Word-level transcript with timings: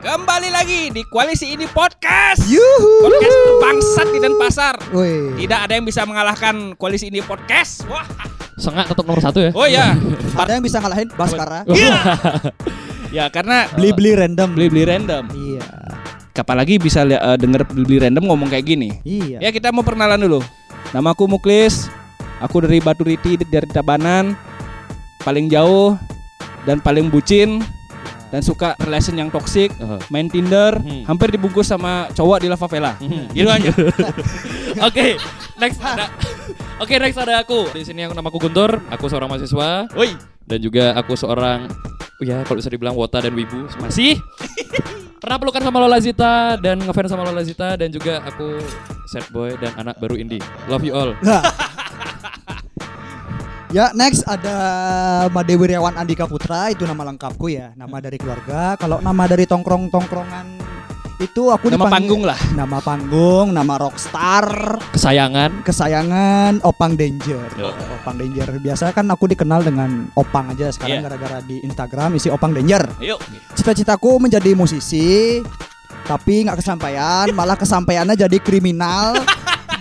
Kembali 0.00 0.48
lagi 0.48 0.88
di 0.88 1.04
koalisi 1.04 1.52
ini 1.52 1.68
podcast. 1.68 2.48
Yuhu. 2.48 3.04
Podcast 3.04 3.38
bangsat 3.60 4.08
di 4.08 4.18
Denpasar. 4.18 4.74
Woi. 4.96 5.36
Tidak 5.36 5.60
ada 5.60 5.76
yang 5.76 5.84
bisa 5.84 6.08
mengalahkan 6.08 6.72
koalisi 6.80 7.12
ini 7.12 7.20
podcast. 7.20 7.84
Wah. 7.84 8.08
Sengak 8.56 8.88
tetap 8.88 9.04
nomor 9.04 9.20
satu 9.20 9.44
ya. 9.44 9.52
Oh 9.52 9.68
ya. 9.68 9.92
Ada 10.40 10.56
yang 10.56 10.64
bisa 10.64 10.80
ngalahin 10.80 11.12
Baskara? 11.12 11.68
ya 13.16 13.28
karena 13.28 13.68
Beli-beli 13.76 14.16
random. 14.16 14.48
beli-beli 14.56 14.88
random. 14.88 15.24
Iya. 15.36 15.68
Apalagi 16.32 16.80
bisa 16.80 17.04
li- 17.04 17.20
eh, 17.20 17.36
denger 17.36 17.68
beli 17.68 18.00
random 18.00 18.24
ngomong 18.24 18.48
kayak 18.48 18.64
gini. 18.64 18.96
Iya. 19.04 19.44
Ya 19.44 19.52
kita 19.52 19.68
mau 19.68 19.84
perkenalan 19.84 20.16
dulu. 20.16 20.40
Namaku 20.96 21.28
Muklis. 21.28 21.92
Aku 22.40 22.64
dari 22.64 22.80
Batu 22.80 23.04
Riti 23.04 23.36
dari 23.52 23.68
Tabanan. 23.68 24.32
Paling 25.20 25.52
jauh 25.52 26.00
dan 26.64 26.80
paling 26.80 27.12
bucin 27.12 27.60
dan 28.30 28.40
suka 28.40 28.78
relation 28.80 29.12
yang 29.12 29.28
toksik, 29.28 29.74
Oh. 29.76 29.98
main 30.06 30.26
Tinder, 30.26 30.74
Hmm. 30.74 31.02
hampir 31.04 31.28
dibungkus 31.28 31.66
sama 31.66 32.06
cowok 32.10 32.38
di 32.40 32.46
La 32.46 32.54
Favela. 32.54 32.94
Hmm. 32.96 33.26
Gitu 33.36 33.46
aja. 33.46 33.70
Oke, 34.86 35.18
next 35.56 35.78
ada. 35.78 36.06
Oke, 36.78 36.94
next 36.96 37.18
ada 37.18 37.38
aku. 37.38 37.68
Di 37.70 37.82
sini 37.82 38.02
aku 38.02 38.14
namaku 38.14 38.38
Guntur, 38.40 38.80
aku 38.86 39.04
seorang 39.06 39.28
mahasiswa 39.28 39.90
Woi. 39.92 40.14
dan 40.46 40.58
juga 40.58 40.94
aku 40.94 41.12
seorang 41.12 41.66
oh 41.92 42.24
ya 42.24 42.40
kalau 42.42 42.58
bisa 42.58 42.68
dibilang 42.68 42.92
wota 42.92 43.16
dan 43.16 43.32
wibu 43.32 43.64
masih 43.78 44.20
pernah 45.22 45.36
pelukan 45.36 45.60
sama 45.60 45.80
Lola 45.80 45.96
Zita 45.98 46.56
dan 46.56 46.76
ngefans 46.78 47.08
sama 47.08 47.24
Lola 47.24 47.40
Zita 47.40 47.76
dan 47.76 47.88
juga 47.88 48.20
aku 48.22 48.60
sad 49.06 49.24
boy 49.28 49.52
dan 49.56 49.72
anak 49.76 49.96
baru 49.96 50.16
indie. 50.16 50.40
Love 50.66 50.84
you 50.84 50.92
all. 50.92 51.12
Ya 53.70 53.94
next 53.94 54.26
ada 54.26 54.56
Made 55.30 55.54
Wiryawan 55.54 55.94
Andika 55.94 56.26
Putra. 56.26 56.74
Itu 56.74 56.82
nama 56.84 57.06
lengkapku 57.06 57.46
ya. 57.46 57.70
Nama 57.72 57.96
dari 57.98 58.18
keluarga. 58.18 58.74
Kalau 58.74 58.98
nama 58.98 59.24
dari 59.24 59.46
tongkrong 59.46 59.86
tongkrongan 59.88 60.58
itu 61.20 61.52
aku 61.52 61.68
Nama 61.68 61.76
dipanggil- 61.76 61.92
panggung 61.92 62.22
lah. 62.24 62.40
nama 62.56 62.78
panggung 62.80 63.46
nama 63.52 63.74
rockstar. 63.76 64.48
Kesayangan. 64.90 65.62
kesayangan 65.62 66.64
Opang 66.64 66.96
Danger. 66.96 67.46
Yo. 67.54 67.70
Opang 67.94 68.16
Danger. 68.16 68.58
Biasa 68.58 68.90
kan 68.90 69.06
aku 69.06 69.30
dikenal 69.30 69.62
dengan 69.62 70.10
Opang 70.12 70.50
aja. 70.50 70.66
Sekarang 70.68 70.98
gara-gara 71.00 71.38
di 71.40 71.62
Instagram 71.62 72.16
isi 72.16 72.26
Opang 72.26 72.50
Danger. 72.50 72.90
Cita-citaku 73.54 74.18
menjadi 74.18 74.50
musisi 74.52 75.38
tapi 76.02 76.42
nggak 76.42 76.58
kesampaian. 76.58 77.30
Malah 77.30 77.54
kesampaiannya 77.54 78.18
jadi 78.18 78.38
kriminal 78.40 79.14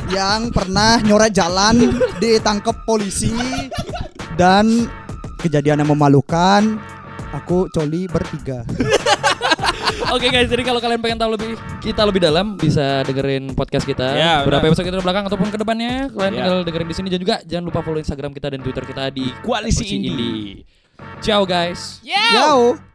yang 0.09 0.49
pernah 0.49 0.97
nyoret 0.99 1.31
jalan 1.31 1.75
ditangkap 2.17 2.83
polisi 2.83 3.31
dan 4.33 4.89
kejadian 5.37 5.79
yang 5.79 5.89
memalukan 5.89 6.77
aku 7.31 7.69
coli 7.69 8.05
bertiga 8.05 8.65
Oke 10.09 10.25
guys, 10.27 10.49
jadi 10.49 10.65
kalau 10.65 10.81
kalian 10.81 10.97
pengen 10.97 11.21
tahu 11.21 11.37
lebih 11.37 11.53
kita 11.79 12.01
lebih 12.01 12.17
dalam 12.19 12.57
bisa 12.57 13.05
dengerin 13.05 13.53
podcast 13.53 13.85
kita 13.85 14.09
Ya, 14.11 14.41
beberapa 14.41 14.65
benar. 14.65 14.73
episode 14.73 14.85
kita 14.87 14.97
di 14.97 15.05
belakang 15.05 15.25
ataupun 15.27 15.47
ke 15.47 15.57
depannya 15.59 16.09
kalian 16.09 16.31
Ya. 16.31 16.37
tinggal 16.39 16.57
dengerin 16.65 16.87
di 16.87 16.95
sini 16.97 17.07
dan 17.07 17.19
juga 17.19 17.35
jangan 17.45 17.65
lupa 17.69 17.79
follow 17.79 18.01
Instagram 18.01 18.31
kita 18.33 18.47
dan 18.49 18.59
Twitter 18.59 18.83
kita 18.83 19.03
di 19.11 19.29
Koalisi. 19.39 19.85
Indie. 19.85 20.65
Ciao 21.21 21.45
guys. 21.45 22.01
Yo. 22.01 22.17
Yo. 22.33 22.88